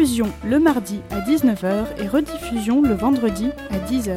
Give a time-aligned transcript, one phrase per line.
[0.00, 4.16] Diffusion le mardi à 19h et rediffusion le vendredi à 10h.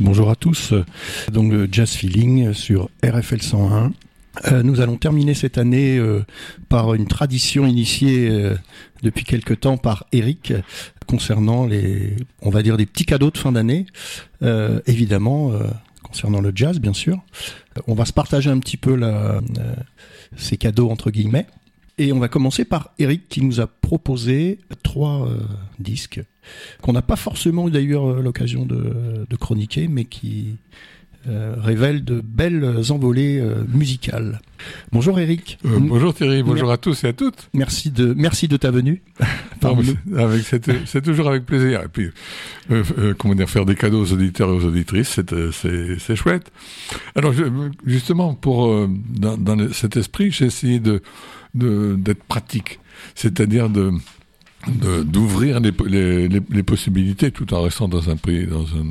[0.00, 0.72] Bonjour à tous,
[1.30, 3.92] donc le Jazz Feeling sur RFL 101.
[4.50, 6.24] Euh, nous allons terminer cette année euh,
[6.68, 8.56] par une tradition initiée euh,
[9.02, 10.52] depuis quelque temps par Eric
[11.06, 13.84] concernant les, on va dire des petits cadeaux de fin d'année,
[14.86, 15.52] évidemment
[16.02, 17.18] concernant le jazz bien sûr.
[17.86, 18.98] On va se partager un petit peu
[20.34, 21.46] ces cadeaux entre guillemets.
[21.98, 25.28] Et on va commencer par Eric qui nous a proposé trois
[25.78, 26.22] disques
[26.80, 30.56] qu'on n'a pas forcément eu d'ailleurs l'occasion de chroniquer, mais qui
[31.28, 34.40] euh, révèlent de belles envolées euh, musicales.
[34.92, 35.58] Bonjour Eric.
[35.64, 37.48] Euh, bonjour Thierry, bonjour à tous et à toutes.
[37.54, 39.02] Merci de merci de ta venue.
[40.86, 41.82] c'est toujours avec plaisir.
[41.82, 42.10] Et puis,
[43.18, 45.20] comment dire, faire des cadeaux aux auditeurs et aux auditrices,
[45.52, 46.50] c'est chouette.
[47.14, 47.44] Alors je-
[47.86, 51.02] justement, pour dans, cet esprit, j'ai essayé de
[51.54, 52.80] de- d'être pratique,
[53.14, 53.92] c'est-à-dire de
[54.66, 58.86] de- d'ouvrir les, les, les, les possibilités tout en restant dans un prix, dans un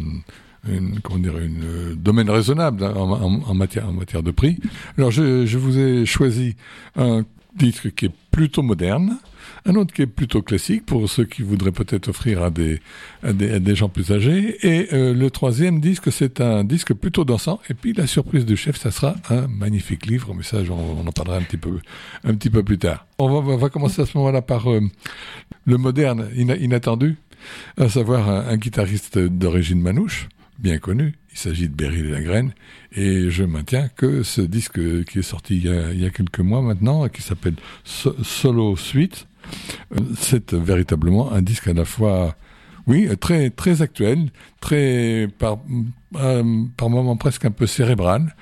[0.67, 4.31] une, comment dire, une euh, domaine raisonnable hein, en, en- en matière, en matière de
[4.31, 4.57] prix.
[4.97, 6.55] Alors, je, je vous ai choisi
[6.95, 7.23] un
[7.55, 9.17] disque qui est plutôt moderne,
[9.65, 12.81] un autre qui est plutôt classique pour ceux qui voudraient peut-être offrir à des,
[13.21, 14.57] à des, à des gens plus âgés.
[14.65, 17.59] Et euh, le troisième disque, c'est un disque plutôt dansant.
[17.69, 21.11] Et puis la surprise du chef, ça sera un magnifique livre, mais ça, on en
[21.11, 21.79] parlera un petit peu,
[22.23, 23.05] un petit peu plus tard.
[23.19, 24.81] On va, on va commencer à ce moment-là par euh,
[25.65, 27.17] le moderne ina- inattendu,
[27.77, 30.27] à savoir un, un guitariste d'origine manouche,
[30.59, 31.13] bien connu.
[31.31, 32.53] Il s'agit de Beryl Lagraine.
[32.91, 37.07] Et je maintiens que ce disque qui est sorti il y a, quelques mois maintenant,
[37.09, 39.27] qui s'appelle So- Solo Suite,
[39.93, 42.35] euh, c'est véritablement un disque à la fois,
[42.87, 44.29] oui, très très actuel,
[44.61, 45.59] très par
[46.15, 48.35] euh, par moments presque un peu cérébral,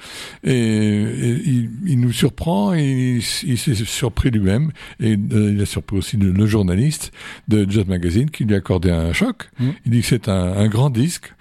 [0.44, 5.62] et, et il, il nous surprend, et il, il s'est surpris lui-même, et euh, il
[5.62, 7.12] a surpris aussi le, le journaliste
[7.48, 9.50] de Jazz Magazine qui lui a accordé un choc.
[9.60, 9.70] Mm.
[9.86, 11.34] Il dit que c'est un, un grand disque,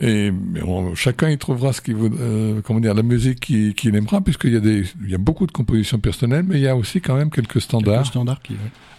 [0.00, 0.32] et
[0.64, 4.20] on- chacun y trouvera ce qu'il veut, euh, comment dire, la musique qu'il qu'il aimera,
[4.20, 6.76] puisqu'il y a des, il y a beaucoup de compositions personnelles, mais il y a
[6.76, 8.02] aussi quand même quelques standards
[8.42, 8.54] qui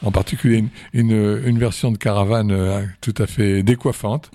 [0.06, 0.70] en particulier une,
[1.12, 4.32] une, une version de caravane euh, tout à fait décoiffante.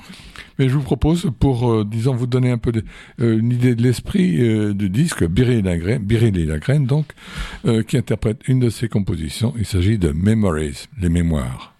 [0.58, 2.84] Mais je vous propose, pour, euh, disons, vous donner un peu de-
[3.20, 7.06] euh, une idée de l'esprit euh, du disque, Biril Lagraine, donc,
[7.66, 9.54] euh, qui interprète une de ses compositions.
[9.58, 11.78] Il s'agit de Memories, les mémoires.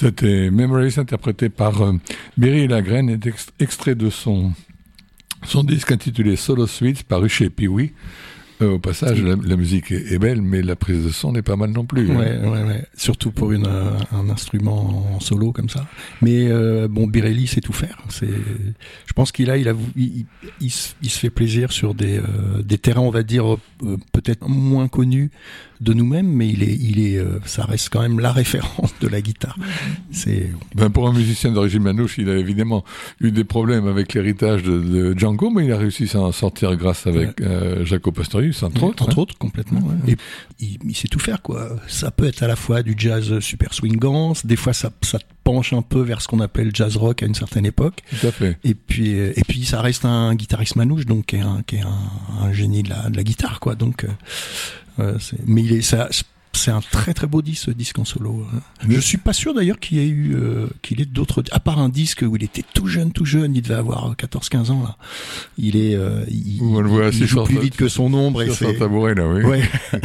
[0.00, 1.92] C'était Memories interprété par euh,
[2.36, 3.18] Berry Lagraine et
[3.58, 4.52] extrait de son,
[5.64, 7.94] disque intitulé Solo Suite paru chez Peewee.
[8.60, 11.70] Euh, au passage, la, musique est, belle, mais la prise de son n'est pas mal
[11.70, 12.10] non plus.
[12.10, 12.16] Hein.
[12.50, 12.84] Ouais.
[12.96, 15.86] Surtout pour une, euh, un instrument en solo comme ça.
[16.22, 17.98] Mais euh, bon, Birelli sait tout faire.
[18.08, 20.26] C'est, je pense qu'il a, il a, il,
[20.60, 22.20] il, se fait plaisir sur des,
[22.64, 23.56] des terrains, on va dire
[24.12, 25.30] peut-être moins connus
[25.80, 29.20] de nous-mêmes, mais il est, il est, ça reste quand même la référence de la
[29.20, 29.56] guitare.
[30.10, 30.50] C'est.
[30.74, 32.84] Ben pour un musicien d'origine manouche, il a évidemment
[33.20, 36.74] eu des problèmes avec l'héritage de, de, Django, mais il a réussi à en sortir
[36.76, 37.40] grâce avec
[37.84, 38.10] Jaco
[38.62, 39.02] Entre autres.
[39.02, 39.22] Entre hein.
[39.22, 39.80] autres, complètement.
[40.06, 40.16] Et
[40.60, 41.76] il, sait tout faire, quoi.
[41.86, 45.72] Ça peut être à la fois du jazz super swingant, des fois ça, ça penche
[45.72, 48.02] un peu vers ce qu'on appelle jazz rock à une certaine époque.
[48.20, 48.58] Tout à fait.
[48.64, 51.82] Et puis, et puis ça reste un guitariste manouche, donc qui est un, qui est
[51.82, 53.74] un, génie de la, de la guitare, quoi.
[53.74, 54.06] Donc,
[54.98, 56.08] euh, mais il est ça
[56.58, 58.44] c'est un très très beau disque, ce disque en solo.
[58.54, 58.60] Hein.
[58.88, 61.78] Je suis pas sûr d'ailleurs qu'il y ait eu, euh, qu'il ait d'autres, à part
[61.78, 64.96] un disque où il était tout jeune, tout jeune, il devait avoir 14-15 ans là.
[65.56, 68.42] Il est, euh, il, On le voit joue plus vite que son ombre.
[68.42, 69.42] et c'est tabouret là, oui.
[69.42, 69.62] Ouais.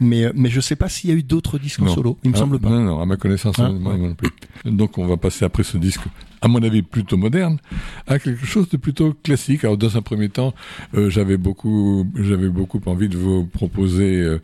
[0.00, 2.18] mais mais je sais pas s'il y a eu d'autres disques en solo.
[2.24, 2.70] Il me ah, semble pas.
[2.70, 4.30] Non non, à ma connaissance, ah, non plus.
[4.64, 6.02] Donc on va passer après ce disque
[6.40, 7.58] à mon avis plutôt moderne,
[8.06, 9.64] à quelque chose de plutôt classique.
[9.64, 10.54] Alors dans un premier temps,
[10.94, 14.40] euh, j'avais beaucoup, j'avais beaucoup envie de vous proposer euh,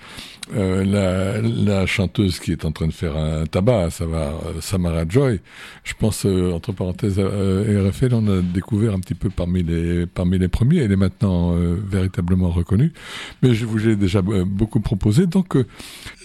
[0.55, 5.05] euh, la, la, chanteuse qui est en train de faire un tabac, ça va, Samara
[5.09, 5.41] Joy.
[5.85, 10.49] Je pense entre parenthèses RFL, on a découvert un petit peu parmi les parmi les
[10.49, 10.79] premiers.
[10.79, 12.93] Elle est maintenant véritablement reconnue,
[13.43, 15.57] mais je vous ai déjà beaucoup proposé, donc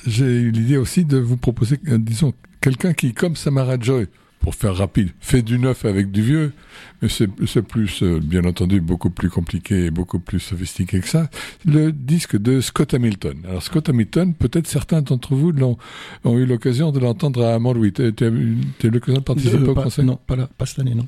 [0.06, 4.08] j'ai eu l'idée aussi de vous proposer, disons, quelqu'un qui, comme Samara Joy,
[4.40, 6.54] pour faire rapide, fait du neuf avec du vieux,
[7.02, 11.30] mais c'est plus, euh, bien entendu, beaucoup plus compliqué et beaucoup plus sophistiqué que ça.
[11.66, 13.38] Le disque de Scott Hamilton.
[13.48, 15.78] Alors Scott Hamilton, peut-être certains d'entre vous l'ont
[16.24, 17.92] ont eu l'occasion de l'entendre à Montlouis.
[17.92, 20.06] Tu as eu l'occasion de participer au concert?
[20.06, 21.08] Non, pas, là, pas cette année, non.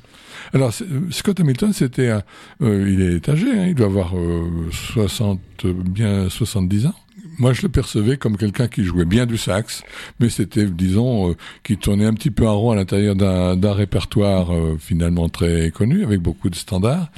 [0.52, 2.10] Alors euh, Scott Hamilton, c'était,
[2.62, 4.12] euh, il est âgé, hein, il doit avoir
[4.70, 6.94] 60, bien 70 ans
[7.38, 9.82] moi, je le percevais comme quelqu'un qui jouait bien du sax,
[10.18, 14.54] mais c'était, disons, euh, qui tournait un petit peu en rond à l'intérieur d'un répertoire
[14.54, 17.10] euh, finalement très connu, avec beaucoup de standards.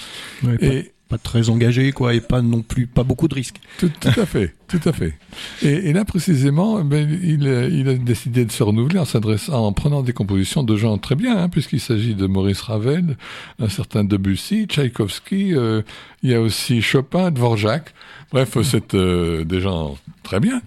[0.60, 3.60] et pas, très engagé, quoi, et pas non plus, pas beaucoup de risques.
[3.78, 5.14] Tout, à fait, tout à fait.
[5.62, 10.02] Et, là, précisément, ben, il, il, a décidé de se renouveler en s'adressant, en prenant
[10.02, 13.16] des compositions de gens très bien, hein, puisqu'il s'agit de Maurice Ravel,
[13.58, 15.82] un certain Debussy, Tchaïkovski, euh,
[16.22, 17.94] il y a aussi Chopin, Dvorak.
[18.32, 20.62] Bref, c'est euh, des gens très bien.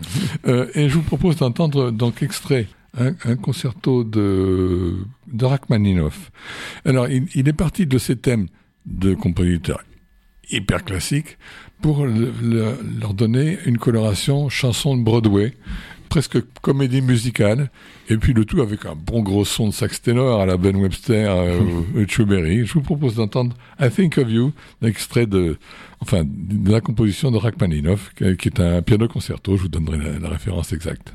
[0.48, 4.96] Euh, et je vous propose d'entendre donc extrait un, concerto de,
[5.28, 6.32] de Rachmaninoff.
[6.86, 8.48] Alors, il, est parti de ces thèmes
[8.86, 9.82] de compositeurs
[10.52, 11.38] hyper classiques
[11.82, 15.54] pour leur donner une coloration chanson de Broadway
[16.10, 17.70] presque comédie musicale,
[18.10, 20.76] et puis le tout avec un bon gros son de sax ténor à la Ben
[20.78, 25.58] Webster euh, ou Je vous propose d'entendre I Think of You, extrait de,
[26.00, 29.58] enfin, de la composition de Rachmaninoff, qui est un piano concerto.
[29.58, 31.14] Je vous donnerai la référence exacte.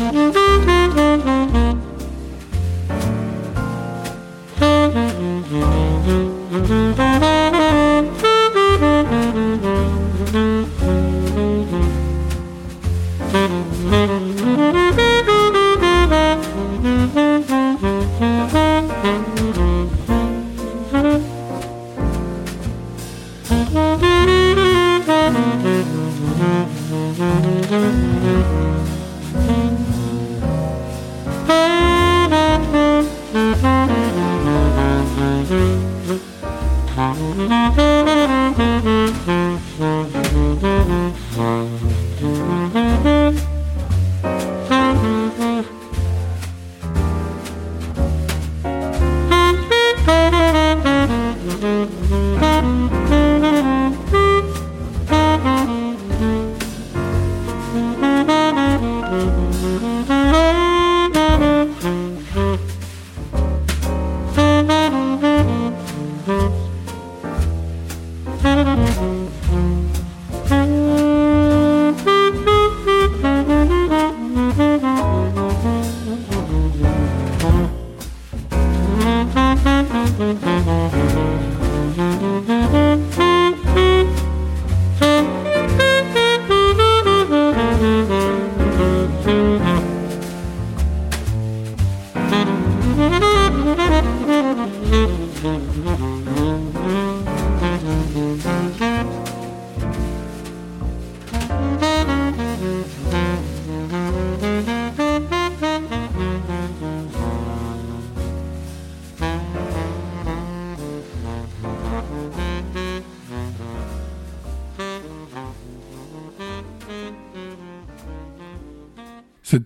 [0.00, 0.39] Mm-hmm.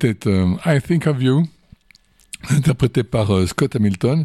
[0.01, 1.47] C'était euh, I Think of You
[2.51, 4.25] interprété par euh, Scott Hamilton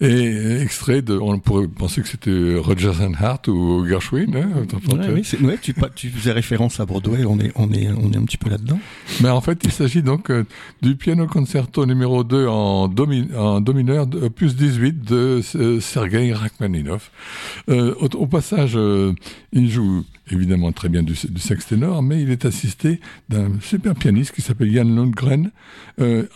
[0.00, 4.50] et extrait de on pourrait penser que c'était Rogers and Hart ou Gershwin hein,
[4.92, 8.16] ouais, oui, ouais, tu, tu, faisais référence à Broadway on est on est on est
[8.16, 8.78] un petit peu là-dedans.
[9.20, 10.44] Mais en fait il s'agit donc euh,
[10.82, 16.32] du piano concerto numéro 2 en, domi en do mineur plus 18 de euh, Sergei
[16.32, 17.10] Rachmaninoff.
[17.68, 18.78] Euh, au, au, passage
[19.52, 23.94] il joue évidemment très bien du, du sexe ténor mais il est assisté d'un super
[23.94, 25.50] pianiste qui s'appelle Jan Lundgren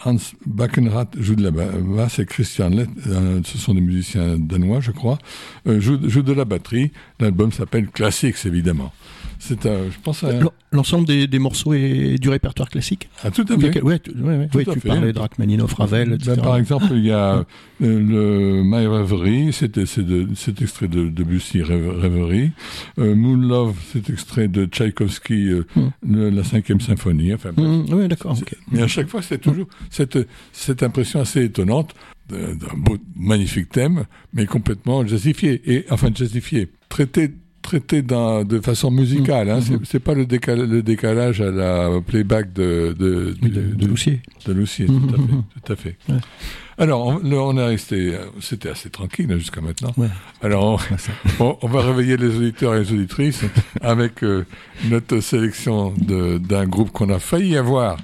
[0.04, 4.80] Hans Backenrath joue de la basse et Christian Lett, euh, ce sont des musiciens danois,
[4.80, 5.18] je crois,
[5.66, 6.90] euh, joue, joue de la batterie.
[7.20, 8.92] L'album s'appelle Classics, évidemment.
[9.46, 10.30] C'est, euh, je pense, à...
[10.72, 13.10] l'ensemble des, des, morceaux est du répertoire classique.
[13.22, 13.82] Ah, tout à fait.
[13.82, 14.88] Ouais, ouais, ouais, ouais tu fait.
[14.88, 16.32] parlais de Rachmaninoff, Ravel, etc.
[16.36, 17.44] Ben, par exemple, il y a euh,
[17.82, 19.82] le My Reverie, c'est, de,
[20.62, 22.52] extrait de Debussy Rêverie.
[22.98, 26.28] Euh, Moon Love, c'est extrait de Tchaïkovski, euh, mm.
[26.28, 27.34] la cinquième symphonie.
[27.34, 28.38] Enfin, mm, oui, d'accord.
[28.40, 28.56] Okay.
[28.72, 30.18] Mais à chaque fois, c'est toujours cette,
[30.52, 31.94] cette impression assez étonnante
[32.30, 35.60] d'un beau, magnifique thème, mais complètement jazzifié.
[35.66, 36.70] Et, enfin, jazzifié.
[36.88, 37.30] Traité
[37.71, 39.49] traité de façon musicale.
[39.50, 39.61] Hein.
[39.61, 39.80] Mm -hmm.
[39.90, 41.75] C'est pas le, décal le, décalage à la
[42.11, 43.11] playback de de,
[43.42, 44.16] de, de, de Loussier.
[44.47, 45.06] De Loussier, mm -hmm.
[45.06, 45.42] tout à fait.
[45.64, 45.97] Tout à fait.
[46.09, 46.21] Ouais.
[46.76, 47.99] Alors, on, on est resté,
[48.40, 49.92] c'était assez tranquille hein, jusqu'à maintenant.
[49.97, 50.09] Ouais.
[50.42, 50.64] Alors,
[51.40, 53.42] on, on, on, va réveiller les auditeurs et les auditrices
[53.80, 54.44] avec euh,
[54.90, 55.76] notre sélection
[56.50, 57.97] d'un groupe qu'on a failli avoir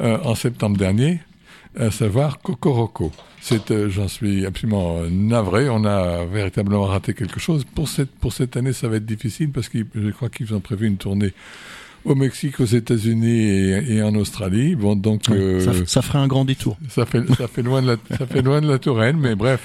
[0.00, 1.20] euh, en septembre dernier,
[1.78, 3.12] à savoir Cocoroco.
[3.40, 5.68] C'est, euh, j'en suis absolument navré.
[5.68, 7.64] On a véritablement raté quelque chose.
[7.64, 10.60] Pour cette, pour cette année, ça va être difficile parce que je crois qu'ils ont
[10.60, 11.32] prévu une tournée
[12.04, 14.74] au Mexique, aux États-Unis et, et, en Australie.
[14.74, 16.76] Bon, donc euh, ça, ça, ferait un grand détour.
[16.88, 19.60] Ça fait, ça fait loin de la, ça fait loin de la Touraine, mais bref.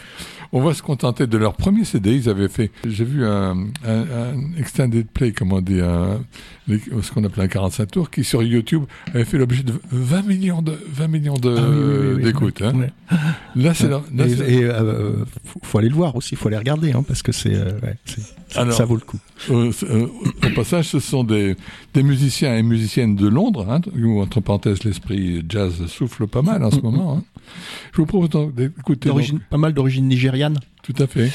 [0.52, 2.16] On va se contenter de leur premier CD.
[2.16, 3.52] Ils avaient fait, j'ai vu un,
[3.86, 6.20] un, un, extended play, comment on dit, un,
[6.68, 10.62] ce qu'on appelle un 45 tours, qui sur YouTube avait fait l'objet de 20 millions
[10.62, 12.62] de 20 millions de ah, oui, oui, oui, d'écoutes.
[12.62, 12.74] Hein.
[13.56, 15.24] Là, c'est et, et euh,
[15.64, 18.86] faut, aller le voir aussi, faut aller regarder, hein, parce que c'est, euh, ouais, ça
[18.86, 19.20] vaut le coup.
[19.50, 19.72] Euh,
[20.44, 21.56] au passage, ce sont des,
[21.94, 26.64] des musiciens et musiciennes de Londres, hein, où entre parenthèses l'esprit jazz souffle pas mal
[26.64, 27.18] en ce moment.
[27.18, 27.24] Hein.
[27.94, 29.10] Je vous propose d'écouter
[29.50, 30.08] pas mal d'origine
[30.84, 31.32] Tout à fait.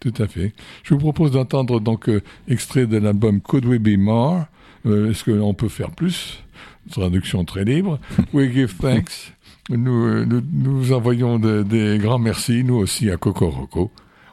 [0.00, 0.52] Tout à fait.
[0.82, 4.44] Je vous propose d'entendre donc euh, extrait de l'album Could We Be More?
[4.86, 6.42] Euh, Est-ce qu'on peut faire plus?
[6.90, 7.98] Traduction très libre.
[8.34, 9.32] We give thanks.
[9.70, 13.90] Nous, nous, nous envoyons de, des grands merci, nous aussi, à Coco Roco.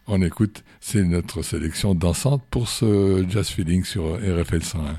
[0.07, 4.97] On écoute, c'est notre sélection dansante pour ce Jazz Feeling sur RFL 101.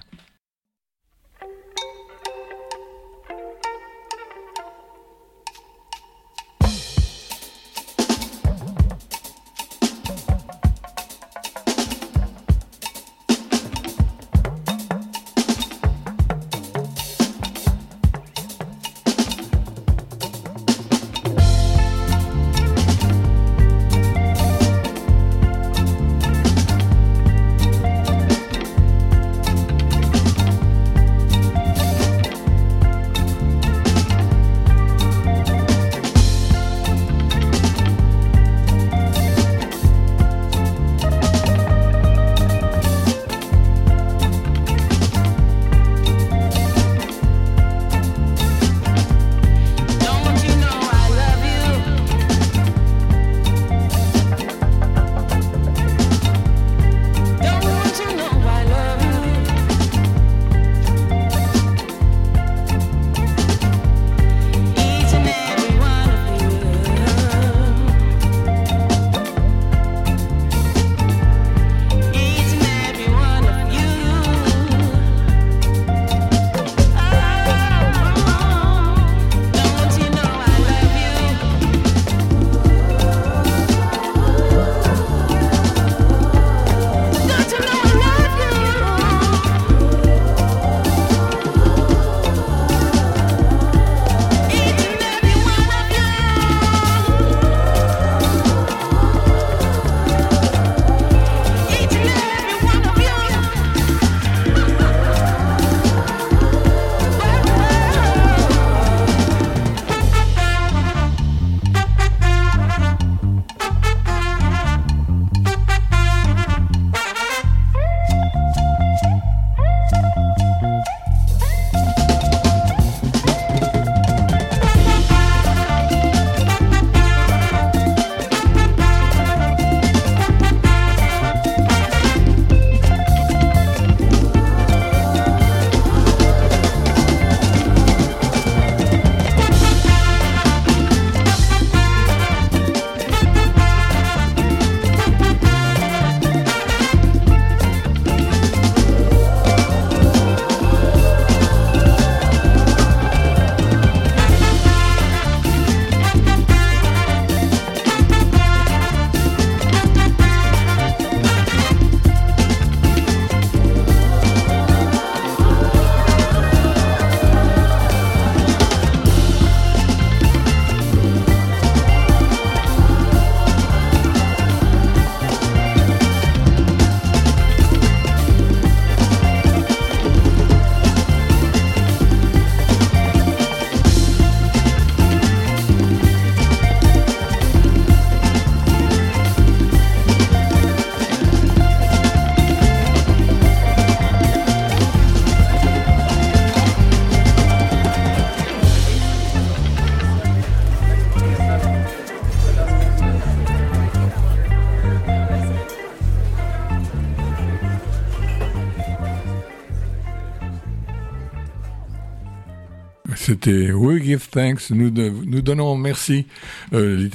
[213.23, 216.27] C'était We Give Thanks, nous, nous donnons merci,
[216.73, 217.09] euh,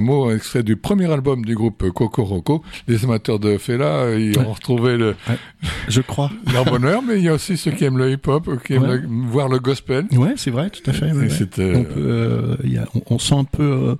[0.00, 2.62] mot extrait du premier album du groupe Coco Roco.
[2.86, 5.16] Les amateurs de Fela, ils ont retrouvé le,
[5.88, 8.74] je crois, leur bonheur, mais il y a aussi ceux qui aiment le hip-hop, qui
[8.74, 10.06] aiment voir le gospel.
[10.12, 11.10] Ouais, c'est vrai, tout à fait.
[11.58, 12.56] Euh,
[12.94, 13.94] on, on, sent un peu euh,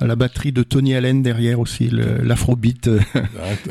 [0.00, 2.88] à la batterie de Tony Allen derrière aussi, l'afrobeat.
[3.14, 3.18] Ah,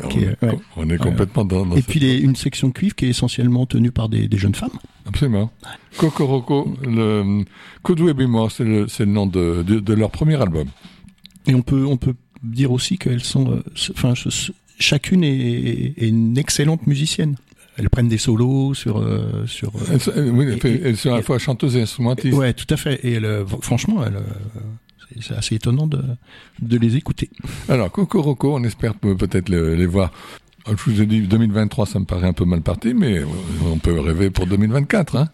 [0.76, 3.90] on, est complètement dans, dans Et puis les, une section cuivre qui est essentiellement tenue
[3.90, 4.78] par des, des jeunes femmes.
[5.08, 5.50] Absolument.
[5.96, 7.44] Kokoroko, le
[7.82, 10.68] Could We Be More, c'est le, le, nom de, de, de, leur premier album.
[11.46, 14.12] Et on peut, on peut dire aussi qu'elles sont, euh, enfin,
[14.78, 17.36] chacune est, est, une excellente musicienne.
[17.76, 19.70] Elles prennent des solos sur euh, sur.
[19.76, 22.36] Euh, elles, oui, elles sont à la fois chanteuses et instrumentistes.
[22.36, 23.00] Ouais, tout à fait.
[23.04, 24.20] Et elles, franchement, elles,
[25.20, 26.02] c'est assez étonnant de,
[26.60, 27.30] de les écouter.
[27.68, 30.12] Alors, Kokoroko, on espère peut-être les voir
[30.76, 33.22] je vous ai dit 2023, ça me paraît un peu mal parti, mais
[33.70, 35.16] on peut rêver pour 2024.
[35.16, 35.28] Hein.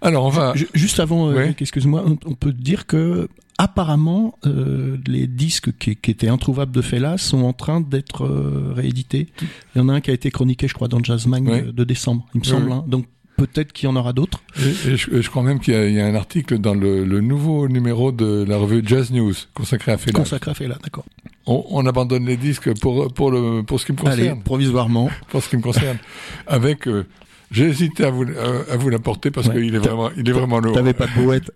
[0.00, 0.54] Alors on va.
[0.74, 6.72] Juste avant, euh, excuse-moi, on, peut dire que apparemment euh, les disques qui, étaient introuvables
[6.72, 9.28] de Fela sont en train d'être euh, réédités.
[9.74, 11.84] Il y en a un qui a été chroniqué, je crois, dans Jazz Mag de
[11.84, 12.72] décembre, il me semble.
[12.72, 12.84] Hein.
[12.86, 13.06] Donc
[13.36, 14.42] peut-être qu'il y en aura d'autres.
[14.86, 18.56] Et, je, crois même qu'il y, a un article dans le, nouveau numéro de la
[18.56, 20.12] revue Jazz News consacré à Fela.
[20.12, 21.04] Consacré à Fela, d'accord.
[21.46, 24.20] On, abandonne les disques pour pour le pour ce qui me concerne.
[24.20, 25.10] Allez, provisoirement.
[25.28, 25.98] Pour ce qui me concerne,
[26.46, 27.04] avec euh,
[27.50, 28.24] j'ai hésité à vous
[28.70, 30.74] à, vous l'apporter parce qu'il est vraiment il est vraiment lourd.
[30.74, 31.50] T'avais pas de brouette.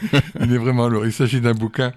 [0.40, 1.06] il est vraiment lourd.
[1.06, 1.92] Il s'agit d'un bouquin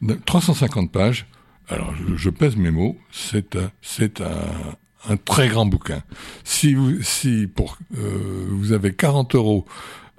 [0.00, 1.26] de 350 pages.
[1.68, 2.96] Alors je, pèse mes mots.
[3.10, 4.76] C'est un c'est un
[5.08, 6.02] un très grand bouquin.
[6.44, 9.64] Si vous, si pour, euh, vous avez 40 euros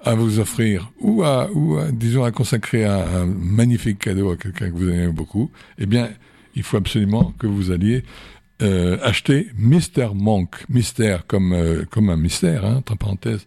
[0.02, 4.74] à vous offrir ou à, ou disons à consacrer un magnifique cadeau à quelqu'un que
[4.74, 6.08] vous aimez beaucoup, eh bien,
[6.54, 8.04] il faut absolument que vous alliez
[8.62, 13.44] euh, acheter Mister Monk, mystère comme euh, comme un mystère, hein, entre parenthèses,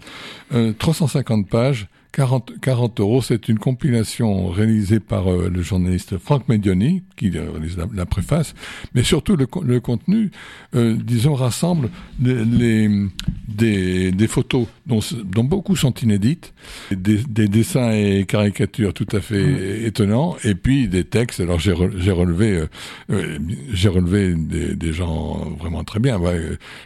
[0.80, 7.02] 350 pages 40, 40 euros, c'est une compilation réalisée par euh, le journaliste Franck Medioni,
[7.17, 8.54] qui réalise la, préface,
[8.93, 10.30] mais surtout le, le contenu,
[10.76, 11.89] euh, disons, rassemble
[12.21, 13.08] les, les
[13.47, 16.54] des, des, photos dont, dont, beaucoup sont inédites,
[16.91, 19.86] des, des, dessins et caricatures tout à fait mmh.
[19.88, 21.39] étonnants, et puis des textes.
[21.39, 22.67] Alors j'ai relevé,
[23.10, 23.39] euh,
[23.71, 26.39] j'ai relevé des, des, gens vraiment très bien, ouais,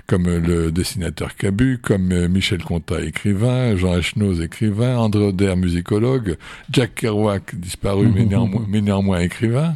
[0.06, 6.38] comme le dessinateur Cabu, comme Michel Conta, écrivain, Jean Echnoz, écrivain, André Oder, musicologue,
[6.72, 9.76] Jack Kerouac, disparu mais, néanmoins, mais néanmoins écrivain,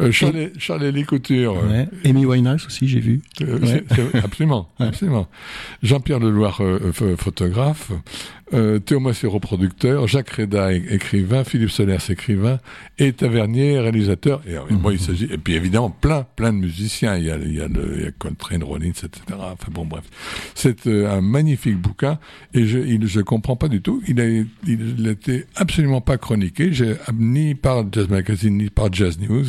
[0.00, 1.56] euh, Charles, Charles Couture.
[1.64, 1.88] Ouais.
[2.04, 3.22] Amy Winehouse aussi, j'ai vu.
[3.40, 3.58] Euh,
[4.22, 5.28] absolument, absolument.
[5.82, 7.92] Jean-Pierre Leloir, euh, photographe,
[8.54, 12.58] euh, Théo Massero, producteur, Jacques Reda, écrivain, Philippe Solers, écrivain,
[12.98, 14.42] et Tavernier, réalisateur.
[14.46, 14.98] Et, il mhm.
[14.98, 17.16] s'agit, et puis évidemment, plein, plein de musiciens.
[17.16, 19.10] Il y a, il y a, le, il y a Coltrane, Rollins, etc.
[19.32, 20.04] Enfin bon, bref.
[20.54, 22.18] C'est euh, un magnifique bouquin,
[22.54, 24.02] et je, il, je comprends pas du tout.
[24.06, 26.70] Il a, il, était absolument pas chroniqué,
[27.14, 29.46] ni par Jazz Magazine, ni par Jazz News.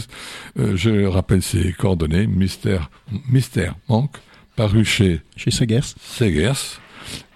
[0.60, 2.90] Euh, je rappelle ses coordonnées, Mystère,
[3.30, 4.18] Mystère Manque,
[4.56, 5.96] paru chez, chez Segers.
[6.00, 6.80] Segers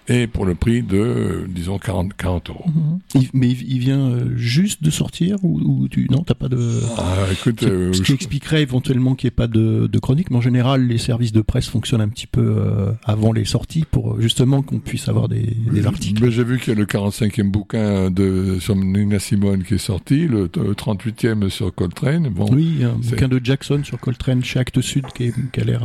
[0.08, 2.64] et pour le prix de, disons, 40, 40 euros.
[2.66, 3.22] Mhm.
[3.34, 6.80] mais il vient euh, juste de sortir ou, ou tu non, t'as pas de.
[6.96, 10.38] Ah, écoute, euh, ce qui expliquerait éventuellement qu'il n'y ait pas de, de, chronique, mais
[10.38, 14.20] en général, les services de presse fonctionnent un petit peu euh, avant les sorties pour
[14.20, 16.30] justement qu'on puisse avoir des, des articles.
[16.30, 20.26] J'ai vu qu'il y a le 45e bouquin de sur Nina Simone qui est sorti,
[20.26, 22.28] le 38e sur Coltrane.
[22.28, 25.84] Bon, oui, un bouquin de Jackson sur Coltrane chez Actes Sud qui, qui a l'air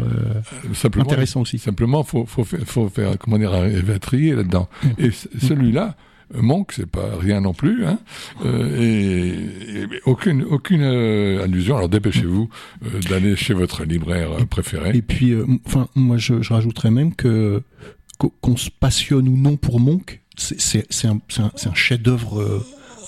[0.95, 1.57] intéressant aussi.
[1.57, 3.51] Simplement, faut, faut, faut faire comment dire,
[4.97, 5.95] Et celui-là,
[6.33, 7.99] Monk, c'est pas rien non plus, hein,
[8.45, 11.75] euh, et, aucune aucune euh, allusion.
[11.77, 12.49] Alors dépêchez-vous
[12.85, 14.91] euh, d'aller chez votre libraire préféré.
[14.95, 17.61] Et puis, enfin, moi je, je, rajouterais même que
[18.41, 22.63] qu'on se passionne ou non pour Monk, c'est un, un, un chef-d'œuvre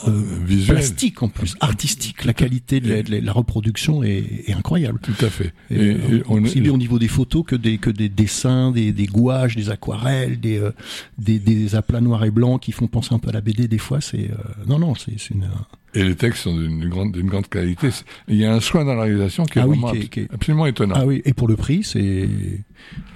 [0.07, 2.25] euh, plastique en plus, artistique.
[2.25, 4.99] La qualité de la, reproduction est, incroyable.
[5.01, 5.53] Tout à fait.
[5.71, 5.95] Et,
[6.27, 9.55] on, aussi bien au niveau des photos que des que des dessins, des, des gouaches,
[9.55, 10.71] des aquarelles, des, euh,
[11.17, 13.77] des, des aplats noirs et blancs qui font penser un peu à la BD des
[13.77, 14.01] fois.
[14.01, 15.47] C'est euh, non non c'est une
[15.95, 17.87] et les textes sont d'une grande, d'une grande qualité.
[18.27, 19.93] Il y a un soin dans la réalisation qui est, ah vraiment
[20.33, 20.95] absolument étonnant.
[20.97, 22.27] Ah oui, et pour le prix, c'est,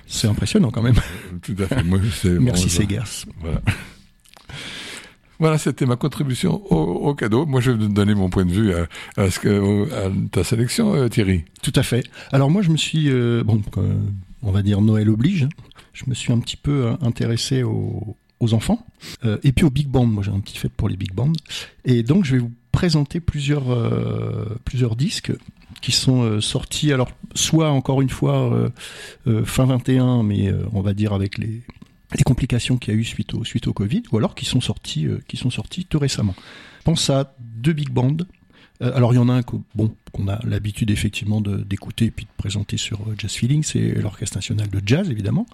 [0.08, 0.96] c'est impressionnant quand même.
[1.42, 1.84] Tout à fait.
[1.84, 2.00] Moi,
[2.40, 3.26] Merci Segers.
[3.42, 3.62] Voilà.
[5.40, 7.46] Voilà, c'était ma contribution au, cadeau.
[7.46, 9.30] Moi, je vais donner mon point de vue à, à
[10.32, 11.46] ta sélection, euh, Thierry.
[11.62, 12.04] Tout à fait.
[12.34, 13.94] Alors moi, je me suis, euh, bon, euh,
[14.44, 15.50] on va dire Noël oblige, hein.
[15.94, 18.18] je me suis un petit peu intéressé aux,
[18.52, 18.86] enfants
[19.44, 20.06] et puis aux big bands.
[20.06, 21.34] Moi, j'ai un petit fait pour les big bands.
[21.86, 23.66] Et donc, je vais vous présenter plusieurs,
[24.64, 25.34] plusieurs disques
[25.82, 28.72] qui sont sortis, alors soit encore une fois
[29.44, 31.62] fin 21, mais on va dire avec les
[32.16, 34.62] les complications qu'il y a eu suite au, suite au Covid, ou alors qui sont
[34.62, 36.36] sortis, qui sont sortis tout récemment.
[36.84, 38.18] pense à deux big bands
[38.82, 39.42] euh, alors il y en a un
[39.76, 43.96] bon, qu'on a l'habitude effectivement d'écouter et puis de présenter sur euh, Jazz Feeling, c'est
[43.96, 45.46] l'Orchestre National de Jazz évidemment.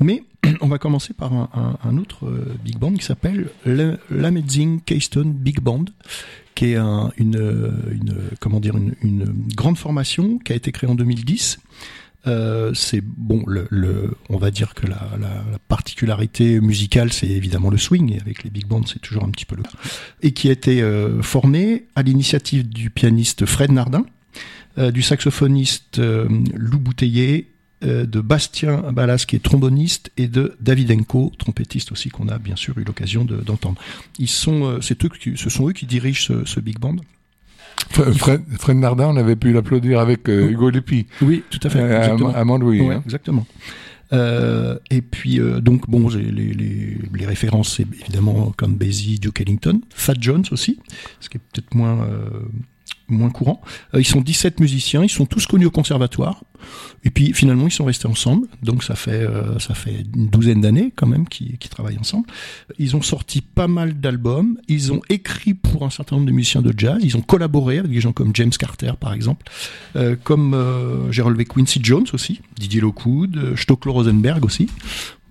[0.00, 0.22] Mais
[0.60, 5.86] on va commencer par un, autre euh, big band qui s'appelle l'Amazing Keystone Big Band,
[6.54, 10.96] qui est une, une, comment dire, une, une grande formation qui a été créée en
[10.96, 11.58] 2010
[12.26, 14.98] euh, c'est bon, le, on va dire que la,
[15.68, 19.44] particularité musicale, c'est évidemment le swing, et avec les big bands, c'est toujours un petit
[19.44, 19.70] peu le cas.
[20.22, 24.04] Et qui a été euh, formé à l'initiative du pianiste Fred Nardin,
[24.78, 27.50] euh, du saxophoniste Lou Bouteiller,
[27.80, 32.56] de Bastien Ballas, qui est tromboniste, et de David Enko, trompettiste aussi, qu'on a bien
[32.56, 33.80] sûr eu l'occasion d'entendre.
[34.18, 36.96] Ils sont, c'est eux, ce sont eux qui dirigent ce big band.
[37.90, 41.06] Fred, Fred, Nardin, on avait pu l'applaudir avec euh, Hugo Lépi.
[41.22, 41.80] Oui, tout à fait.
[41.80, 42.34] Euh, exactement.
[42.34, 42.80] À, Mandouille.
[42.90, 43.02] Hein.
[43.04, 43.46] Exactement.
[44.12, 49.42] Euh, et puis euh, donc bon, les, les, les références c'est évidemment comme Basie, Duke
[49.42, 50.78] Ellington, Fat Jones aussi,
[51.20, 52.08] ce qui est peut-être moins
[53.08, 53.60] moins courant.
[53.94, 56.42] Ils sont 17 musiciens, ils sont tous connus au conservatoire.
[57.04, 58.46] Et puis finalement, ils sont restés ensemble.
[58.62, 62.26] Donc ça fait euh, ça fait une douzaine d'années quand même qu'ils travaillent ensemble.
[62.78, 64.58] Ils ont sorti pas mal d'albums.
[64.68, 66.98] Ils ont écrit pour un certain nombre de musiciens de jazz.
[67.02, 69.46] Ils ont collaboré avec des gens comme James Carter par exemple,
[69.96, 70.56] euh, comme
[71.10, 74.68] j'ai relevé Quincy Jones aussi, Didier Lockwood, Stoklo Rosenberg aussi.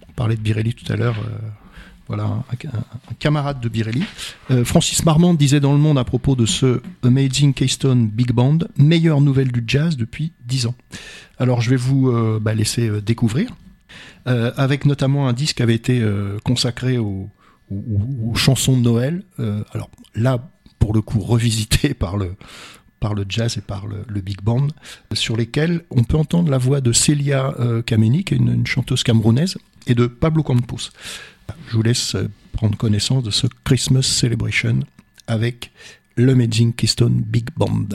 [0.09, 1.17] On parlait de Birelli tout à l'heure
[2.07, 4.03] voilà, un, camarade de Birelli.
[4.51, 8.59] Euh, Francis Marmont disait dans Le Monde à propos de ce Amazing Keystone Big Band,
[8.77, 10.75] meilleure nouvelle du jazz depuis dix ans.
[11.37, 13.49] Alors je vais vous euh, bah, laisser euh, découvrir,
[14.25, 16.05] avec notamment un disque qui avait été
[16.43, 17.29] consacré aux,
[18.35, 19.23] chansons de Noël.
[19.71, 22.35] alors là, pour le coup, revisité par le,
[23.29, 24.67] jazz et par le, big band,
[25.13, 29.57] sur lesquels on peut entendre la voix de Celia Kameni, qui est une chanteuse camerounaise,
[29.87, 30.89] et de Pablo Campos.
[31.67, 34.79] Je vous laisse euh, prendre connaissance de ce Christmas Celebration
[35.27, 35.71] avec
[36.15, 37.87] l'Amazing Keystone Big Band.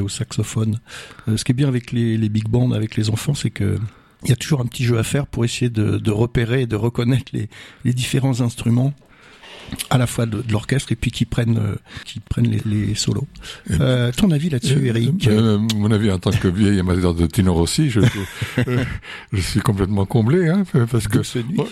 [0.00, 0.80] Au saxophone.
[1.28, 3.78] Euh, ce qui est bien avec les, big bands, avec les enfants, c'est que
[4.22, 6.76] il y a toujours un petit jeu à faire pour essayer de, repérer et de
[6.76, 8.94] reconnaître les différents instruments
[9.90, 13.26] à la fois de, l'orchestre et puis qui prennent euh, qui prennent les, solos.
[13.70, 17.54] Euh, ton avis là-dessus, Eric euh, Mon avis en tant que vieil amateur de Tino
[17.54, 18.00] Rossi, je,
[19.32, 21.18] je suis complètement comblé, hein, parce que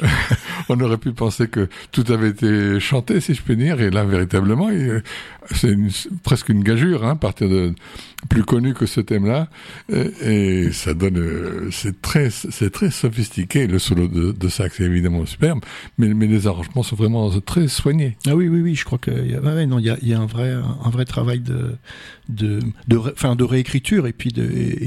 [0.69, 4.05] on, aurait pu penser que tout avait été chanté, si je puis dire, et là
[4.05, 4.69] véritablement,
[5.51, 5.77] c'est
[6.23, 7.75] presque une gageure, hein, à partir de
[8.29, 9.49] plus connu que ce thème-là,
[9.91, 13.67] et, ça donne, c'est très, c'est très sophistiqué.
[13.67, 15.61] Le solo de, de sax est évidemment superbe,
[15.99, 18.17] mais, les arrangements sont vraiment très soigné.
[18.27, 20.53] Ah oui, oui, oui, je crois qu'il y, a, non, il y, a, un vrai,
[20.53, 21.77] un vrai travail de,
[22.29, 24.43] de, de, de réécriture et puis de,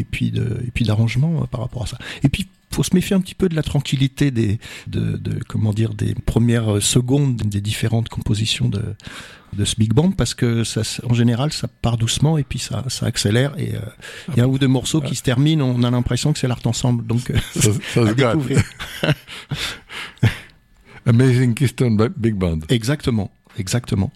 [0.09, 1.97] puis de, et puis d'arrangement euh, par rapport à ça.
[2.23, 5.71] Et puis faut se méfier un petit peu de la tranquillité des, de, de comment
[5.71, 8.81] dire, des premières secondes des différentes compositions de,
[9.55, 12.83] de ce big band parce que ça, en général, ça part doucement et puis ça,
[12.89, 13.79] ça accélère et euh,
[14.29, 16.47] il y a un ou deux morceaux qui se terminent, on a l'impression que c'est
[16.47, 19.13] l'art ensemble, donc ça, ça se
[21.07, 22.59] Amazing Keystone Big Band.
[22.69, 23.31] Exactement.
[23.57, 24.11] Exactement.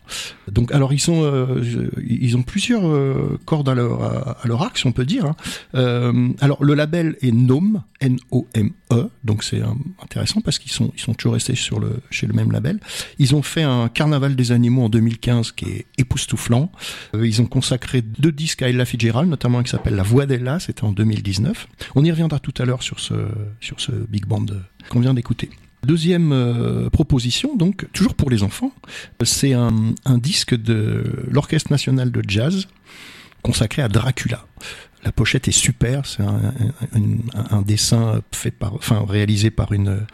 [0.52, 4.88] Donc, alors ils sont, euh, ils ont plusieurs euh, cordes à leur à, arc, si
[4.88, 5.26] on peut dire.
[5.26, 5.36] Hein.
[5.76, 9.62] Euh, alors le label est Nome, N-O-M-E, donc c'est
[10.04, 12.80] intéressant parce qu'ils sont ils sont toujours restés sur le chez le même label.
[13.18, 16.72] Ils ont fait un Carnaval des animaux en 2015 qui est époustouflant.
[17.14, 20.60] ils ont consacré deux disques à Ella Fitzgerald, notamment un qui s'appelle La Voix d'Ella,
[20.60, 21.68] c'était en 2019.
[21.96, 23.14] On y reviendra tout à l'heure sur ce
[23.62, 24.48] sur ce big band
[24.90, 25.50] qu'on vient d'écouter.
[25.84, 28.74] Deuxième euh, proposition, donc toujours pour les enfants,
[29.24, 29.72] c'est un,
[30.18, 32.68] disque de l'Orchestre national de jazz
[33.44, 34.46] consacré à Dracula.
[35.06, 38.22] La pochette est super, c'est un, dessin
[39.08, 40.06] réalisé par une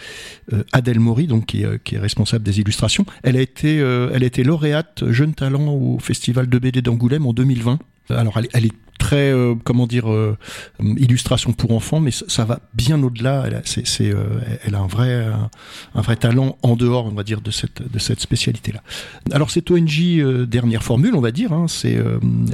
[0.54, 3.08] euh, Adèle Maury, donc qui est, responsable des illustrations.
[3.24, 7.26] Elle a été, euh, elle a été lauréate jeune talent au Festival de BD d'Angoulême
[7.26, 7.80] en 2020.
[8.12, 10.38] Alors elle est très euh, comment dire euh,
[10.80, 13.46] illustration pour enfants, mais ça, va bien au-delà.
[13.46, 15.32] Euh, elle a un vrai
[15.94, 18.82] un vrai talent en dehors, on va dire, de cette de cette spécialité-là.
[19.32, 21.98] Alors cette ONG dernière formule, on va dire, hein, c'est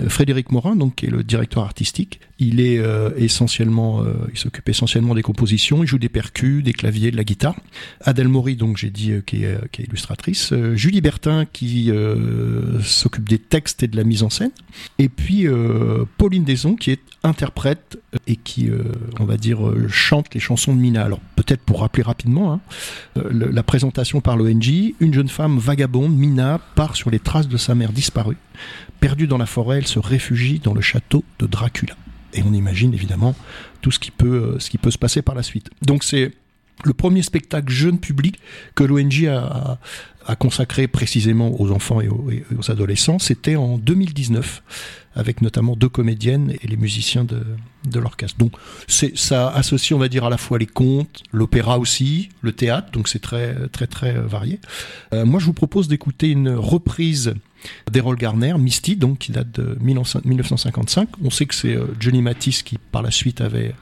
[0.08, 2.20] Frédéric Morin, donc qui est le directeur artistique.
[2.40, 2.82] Il est
[3.18, 5.84] essentiellement, il s'occupe essentiellement des compositions.
[5.84, 7.56] Il joue des percus, des claviers, de la guitare.
[8.02, 10.54] Adèle Maury, donc j'ai dit, qui est qui est illustratrice.
[10.74, 11.92] Julie Bertin qui
[12.84, 14.52] s'occupe des textes et de la mise en scène.
[14.98, 15.48] Et puis
[16.32, 18.70] Pauline Deson qui est interprète et qui,
[19.20, 19.60] on va dire,
[19.90, 21.04] chante les chansons de Mina.
[21.04, 22.62] Alors peut-être pour rappeler rapidement hein,
[23.16, 27.76] la présentation par l'ONG, une jeune femme vagabonde, Mina, part sur les traces de sa
[27.76, 28.38] mère disparue.
[29.02, 31.98] Perdue dans la forêt, elle se réfugie dans le château de Dracula.
[32.34, 33.36] Et on imagine évidemment
[33.82, 35.70] tout ce qui peut se passer par la suite.
[35.82, 36.32] Donc c'est
[36.86, 38.40] le premier spectacle jeune public
[38.76, 39.78] que l'ONG a,
[40.40, 44.64] consacré précisément aux enfants et aux, adolescents, c'était en 2019,
[45.16, 48.38] avec notamment deux comédiennes et les musiciens de, l'orchestre.
[48.38, 48.54] Donc
[48.88, 53.08] ça associe, on va dire, à la fois les contes, l'opéra aussi, le théâtre, donc
[53.08, 54.60] c'est très très très varié.
[55.14, 57.34] Euh, moi, je vous propose d'écouter une reprise
[57.92, 61.10] d'Errol Garner, Misty, donc qui date de 1955.
[61.24, 63.74] On sait que c'est euh, Johnny Matisse qui par la suite avait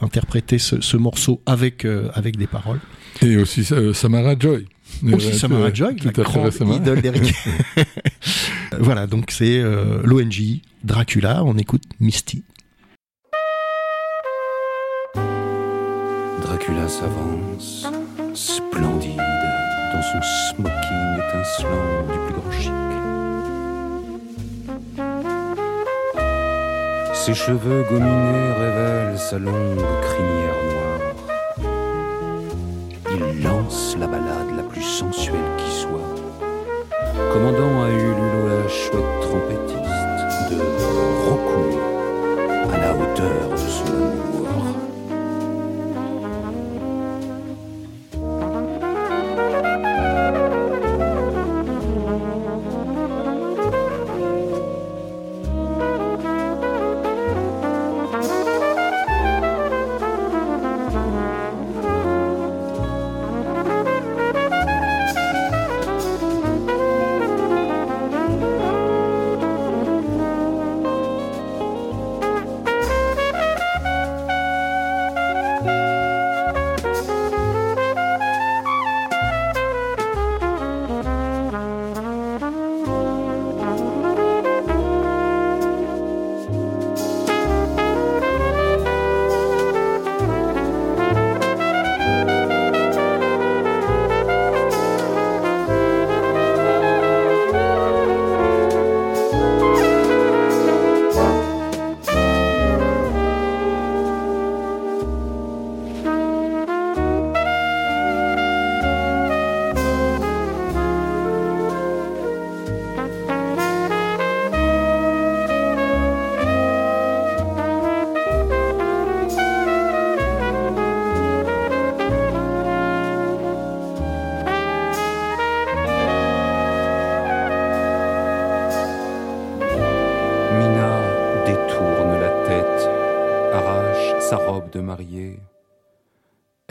[0.00, 2.80] interprété ce, morceau avec euh, avec des paroles.
[3.22, 4.66] Et aussi euh, Samara Joy.
[5.12, 7.34] Aussi Samara Joy, la grande idole d'Eric.
[8.80, 9.62] voilà, donc c'est
[10.04, 11.42] l'ONG Dracula.
[11.44, 12.44] On écoute Misty.
[16.42, 17.86] Dracula s'avance,
[18.34, 20.20] splendide, dans son
[20.50, 22.72] smoking étincelant du plus grand chic.
[27.14, 31.00] Ses cheveux gominés révèlent sa longue crinière noire.
[33.10, 36.14] Il lance la balade la plus sensuelle qui soit,
[37.32, 37.88] commandant à
[38.76, 40.60] chouette trompettiste de
[41.28, 41.80] recourir
[42.72, 43.55] à la hauteur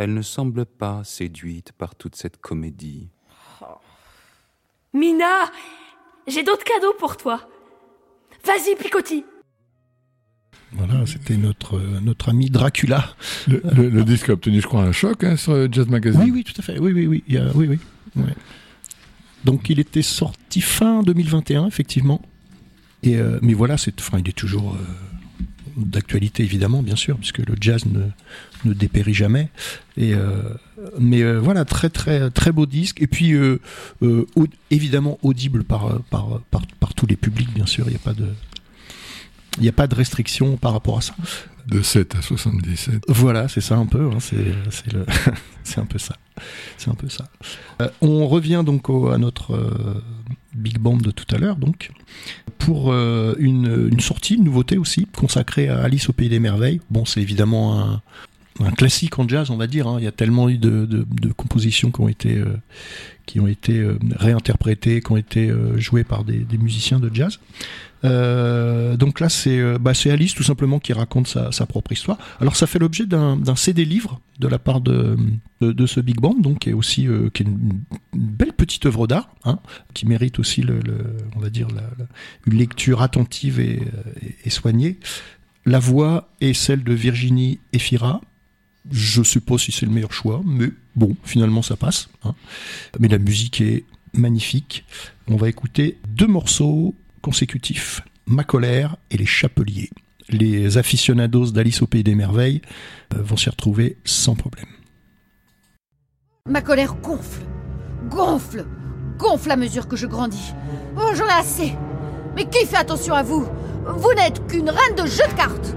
[0.05, 3.07] Elle ne semble pas séduite par toute cette comédie.
[3.59, 3.65] Oh.
[4.93, 5.51] Mina,
[6.27, 7.49] j'ai d'autres cadeaux pour toi.
[8.45, 9.25] Vas-y, Picotti.
[10.73, 13.15] Voilà, c'était notre, notre ami Dracula.
[13.47, 16.21] Le, disque a obtenu, je crois, un choc hein, sur Jazz Magazine.
[16.21, 16.77] Oui, oui, tout à fait.
[16.77, 17.23] Oui, oui, oui.
[17.55, 17.79] oui,
[18.15, 18.23] oui.
[19.43, 22.21] Donc, il était sorti fin 2021, effectivement.
[23.01, 24.75] Et, euh, mais voilà, c'est, enfin, il est toujours.
[24.75, 24.77] Euh,
[25.77, 28.01] d'actualité évidemment, bien sûr, puisque le jazz ne,
[28.65, 29.49] ne dépérit jamais.
[29.97, 30.41] Et euh,
[30.99, 33.01] mais euh, voilà, très très très beau disque.
[33.01, 33.59] Et puis euh,
[34.71, 37.85] évidemment audible par, par, par, tous les publics, bien sûr.
[37.87, 38.27] Il n'y a pas de
[39.57, 41.15] il n'y a pas de restriction par rapport à ça.
[41.67, 43.05] De 7 à 77.
[43.07, 44.09] Voilà, c'est ça un peu.
[44.11, 44.53] Hein, c'est
[45.63, 46.15] c'est un peu ça.
[46.77, 47.29] C'est un peu ça.
[48.01, 49.57] on revient donc à notre
[50.55, 51.91] big band de tout à l'heure, donc
[52.57, 56.81] pour euh, une, sortie, une nouveauté aussi, consacrée à Alice au Pays des Merveilles.
[56.89, 58.01] Bon, c'est évidemment un,
[58.77, 59.87] classique en jazz, on va dire.
[59.87, 59.97] Hein.
[59.99, 62.57] Il y a tellement eu de, compositions qui ont été, euh,
[63.25, 67.39] qui ont été euh, réinterprétées, qui ont été jouées par des, musiciens de jazz.
[68.03, 69.27] donc là,
[69.79, 72.17] bah, c'est Alice tout simplement qui raconte sa, propre histoire.
[72.39, 75.17] Alors ça fait l'objet d'un CD livre de la part de,
[75.61, 77.81] de, ce big band, donc qui est aussi qui est une,
[78.13, 79.59] belle petite œuvre d'art, hein,
[79.93, 80.79] qui mérite aussi le,
[81.35, 81.67] on va dire
[82.45, 83.81] une lecture attentive et,
[84.45, 84.97] et, soignée.
[85.65, 88.21] La voix est celle de Virginie Efira.
[88.91, 92.09] Je suppose si c'est le meilleur choix, mais bon, finalement ça passe.
[92.23, 92.35] Hein.
[92.99, 93.83] Mais la musique est
[94.13, 94.85] magnifique.
[95.27, 99.89] On va écouter deux morceaux consécutifs, Ma colère et Les Chapeliers.
[100.29, 102.61] Les aficionados d'Alice au Pays des Merveilles
[103.13, 104.65] euh, vont s'y retrouver sans problème.
[106.49, 107.41] Ma colère gonfle,
[108.09, 108.65] gonfle,
[109.17, 110.53] gonfle à mesure que je grandis.
[110.97, 111.73] Oh, j'en ai assez.
[112.35, 113.47] Mais qui fait attention à vous?
[113.97, 115.75] Vous n'êtes qu'une reine de jeu de cartes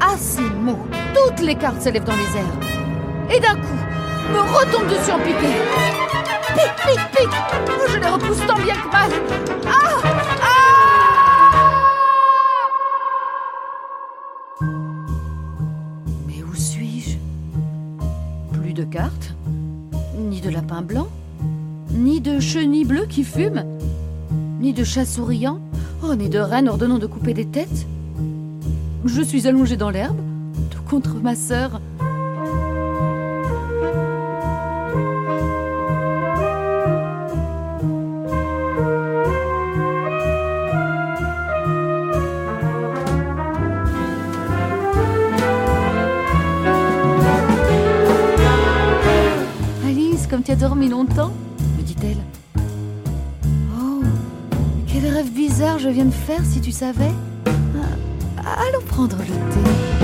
[0.00, 3.34] À ces mots, toutes les cartes s'élèvent dans les airs.
[3.34, 3.80] Et d'un coup,
[4.32, 5.52] me retombent dessus en piqué.
[6.54, 7.38] Pique, pique
[7.68, 9.10] Oh, Je les repousse tant bien que mal.
[9.66, 10.02] Ah
[10.42, 11.62] Ah.
[16.26, 17.16] Mais où suis-je?
[18.52, 19.34] Plus de cartes?
[20.18, 21.08] Ni de lapin blanc?
[21.90, 23.64] Ni de chenilles bleues qui fument
[24.60, 25.60] Ni de chats souriants
[26.02, 27.86] Oh, ni de reine ordonnant de couper des têtes?
[29.04, 30.20] Je suis allongée dans l'herbe,
[30.70, 31.80] tout contre ma sœur.
[49.84, 51.32] Alice, comme tu as dormi longtemps
[51.76, 52.16] me dit-elle.
[53.76, 54.02] Oh,
[54.86, 57.10] quel rêve bizarre je viens de faire si tu savais.
[58.92, 60.01] Ah, prendre le thé.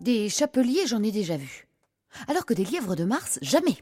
[0.00, 1.68] Des chapeliers, j'en ai déjà vu.
[2.26, 3.76] Alors que des lièvres de Mars, jamais.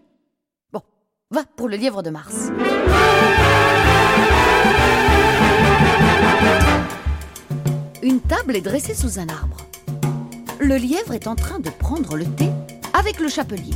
[0.72, 0.82] Bon,
[1.30, 2.48] va pour le lièvre de Mars.
[8.02, 9.58] Une table est dressée sous un arbre.
[10.58, 12.50] Le lièvre est en train de prendre le thé
[12.94, 13.74] avec le chapelier.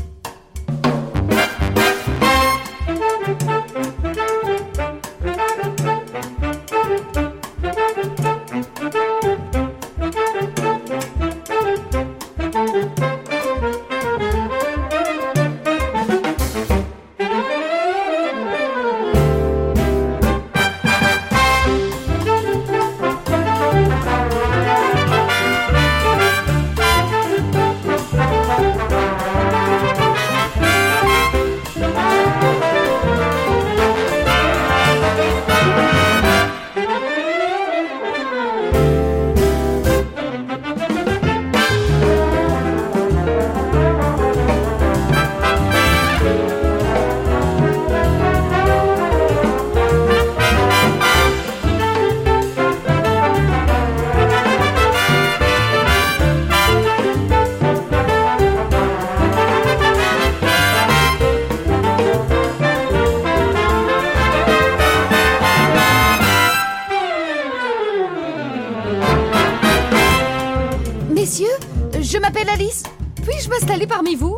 [73.88, 74.36] Parmi vous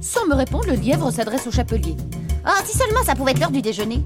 [0.00, 1.96] Sans me répondre, le lièvre s'adresse au chapelier.
[2.44, 4.02] Ah, si seulement ça pouvait être l'heure du déjeuner.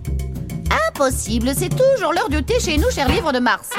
[0.89, 3.71] Impossible, c'est toujours l'heure du thé chez nous, cher livre de Mars.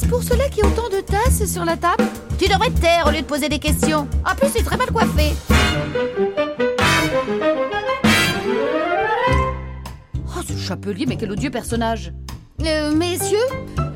[0.00, 2.04] Est-ce pour cela qu'il y a autant de tasses sur la table
[2.38, 4.08] Tu devrais te taire au lieu de poser des questions.
[4.24, 5.32] En plus, c'est très mal coiffé.
[10.26, 12.12] Oh, ce chapelier, mais quel odieux personnage
[12.64, 13.38] Euh, Messieurs,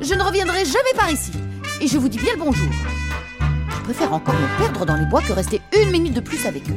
[0.01, 1.31] je ne reviendrai jamais par ici.
[1.81, 2.67] Et je vous dis bien le bonjour.
[3.69, 6.69] Je préfère encore me perdre dans les bois que rester une minute de plus avec
[6.69, 6.75] eux.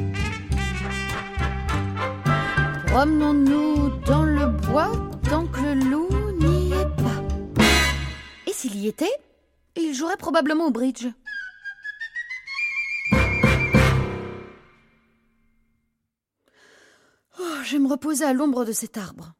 [2.87, 4.91] Promenons-nous dans le bois
[8.79, 9.11] Et y était,
[9.75, 11.05] il jouerait probablement au bridge.
[17.37, 19.33] Oh, je vais me reposer à l'ombre de cet arbre.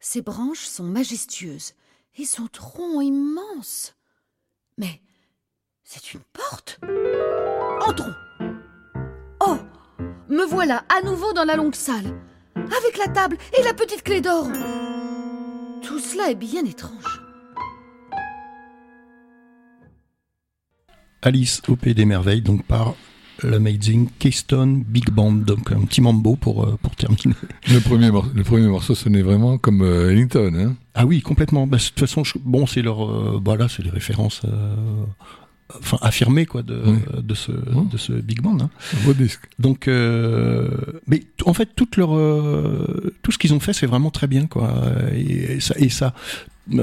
[0.00, 1.74] Ses branches sont majestueuses
[2.16, 3.96] et son tronc immense.
[4.78, 5.02] Mais
[5.84, 6.80] c'est une porte.
[7.86, 8.14] Entrons.
[9.40, 9.58] Oh,
[10.28, 12.18] me voilà à nouveau dans la longue salle,
[12.56, 14.46] avec la table et la petite clé d'or.
[15.82, 17.21] Tout cela est bien étrange.
[21.22, 22.94] Alice au Pays des Merveilles, donc par
[23.42, 25.32] l'Amazing Keystone Big Band.
[25.32, 27.34] Donc un petit mambo pour, euh, pour terminer.
[27.72, 30.52] Le premier, mor- le premier morceau sonnait vraiment comme euh, Ellington.
[30.54, 31.66] Hein Ah oui, complètement.
[31.66, 34.74] Bah, de toute façon, je- bon, c'est leur, euh, bah là, c'est les références, euh,
[35.78, 36.98] enfin affirmées quoi, de, Oui.
[37.22, 37.88] de ce, Mhm.
[37.90, 38.58] de ce big band.
[38.60, 38.70] hein.
[39.00, 39.40] un beau disque.
[39.58, 42.10] Donc, mais en fait, toute leur,
[43.22, 44.74] tout ce qu'ils ont fait, c'est vraiment très bien, quoi.
[45.14, 46.14] Et, et ça, et ça,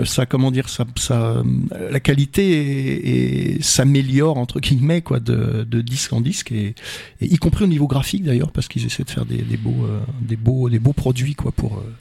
[0.03, 1.41] ça, comment dire, ça, ça,
[1.89, 6.75] la qualité s'améliore entre guillemets, quoi, de, de disque en disque, et,
[7.21, 9.85] et y compris au niveau graphique d'ailleurs, parce qu'ils essaient de faire des, des beaux,
[9.85, 11.77] euh, des beaux, des beaux produits, quoi, pour.
[11.77, 11.93] euh,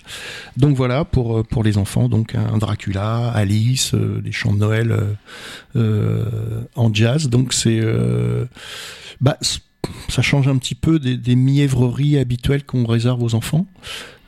[0.57, 4.59] donc voilà, pour euh, pour les enfants, donc un Dracula, Alice, euh, des chants de
[4.59, 5.15] Noël euh,
[5.77, 7.29] euh, en jazz.
[7.29, 8.45] Donc c'est, euh,
[9.21, 9.39] bah,
[10.09, 13.67] ça change un petit peu des, des mièvreries habituelles qu'on réserve aux enfants.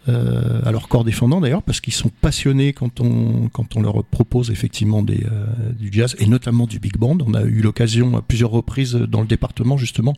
[0.09, 4.03] Euh, à leur corps défendant d'ailleurs parce qu'ils sont passionnés quand on quand on leur
[4.03, 5.45] propose effectivement des euh,
[5.79, 7.19] du jazz et notamment du big band.
[7.27, 10.15] On a eu l'occasion à plusieurs reprises dans le département justement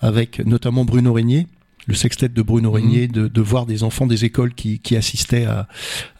[0.00, 1.48] avec notamment Bruno Régnier
[1.86, 5.44] le sextet de Bruno Régnier de, de voir des enfants des écoles qui, qui assistaient
[5.44, 5.68] à,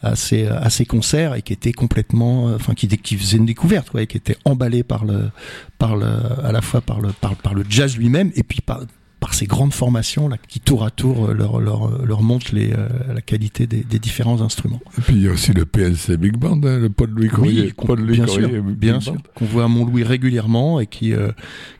[0.03, 3.47] à ces à ces concerts et qui étaient complètement euh, enfin qui, qui faisaient une
[3.47, 5.31] découverte quoi, et qui étaient emballés par le
[5.79, 6.07] par le
[6.43, 8.81] à la fois par le par, par le jazz lui-même et puis par
[9.21, 12.73] par ces grandes formations là qui tour à tour euh, leur leur, leur montrent les,
[12.73, 14.81] euh, la qualité des, des différents instruments.
[14.97, 17.71] Et puis il y a aussi le PLC Big Band, hein, le Paul Louis Courrier.
[17.71, 21.31] com- Paul Louis bien sûr, bien sûr, qu'on voit à Montlouis régulièrement et qui euh,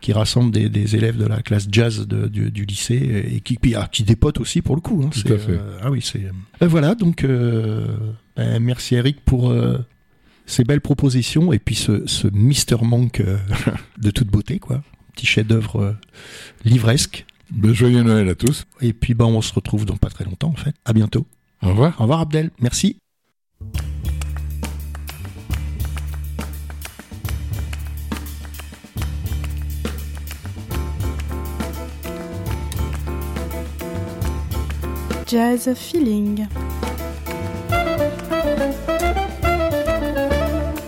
[0.02, 3.56] qui rassemble des, des élèves de la classe jazz de- du, du lycée et qui
[3.56, 5.02] puis, ah, qui dépote aussi pour le coup.
[5.04, 5.52] Hein, Tout à fait.
[5.54, 6.24] euh, ah oui, c'est.
[6.24, 7.88] euh, voilà, donc euh,
[8.38, 9.80] ben, merci Eric pour euh,
[10.46, 13.38] ces belles propositions et puis ce, ce Mister Monk euh,
[14.00, 14.84] de toute beauté quoi,
[15.16, 15.92] petit chef-d'œuvre euh,
[16.66, 17.26] livresque.
[17.52, 18.66] Ben, joyeux Noël à tous.
[18.80, 20.74] Et puis ben on se retrouve dans pas très longtemps en fait.
[20.86, 21.26] À bientôt.
[21.62, 21.96] Au revoir.
[22.00, 22.50] Au revoir Abdel.
[22.60, 22.98] Merci.
[35.28, 36.48] Jazz Feeling.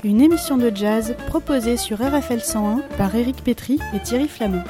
[0.04, 4.64] Une émission de jazz proposée sur RFL 101 par Éric Pétry et Thierry Flamand.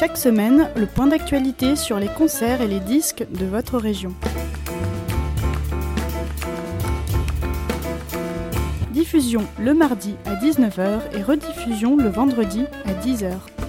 [0.00, 4.14] Chaque semaine, le point d'actualité sur les concerts et les disques de votre région.
[8.92, 13.59] Diffusion le mardi à 19h et rediffusion le vendredi à 10h.